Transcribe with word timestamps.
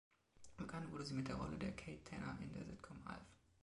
Bekannt 0.57 0.91
wurde 0.91 1.05
sie 1.05 1.13
mit 1.13 1.27
der 1.27 1.35
Rolle 1.35 1.59
der 1.59 1.73
"Kate 1.75 2.03
Tanner" 2.03 2.35
in 2.41 2.51
der 2.53 2.65
Sitcom 2.65 2.97
"Alf". 3.05 3.21